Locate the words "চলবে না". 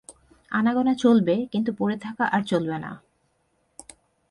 2.43-2.91